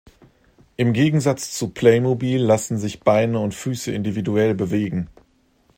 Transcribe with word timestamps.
Im 0.77 0.93
Gegensatz 0.93 1.51
zu 1.51 1.69
Playmobil 1.69 2.41
lassen 2.41 2.79
sich 2.79 3.01
Beine 3.01 3.37
und 3.39 3.53
Füße 3.53 3.91
individuell 3.91 4.55
bewegen. 4.55 5.09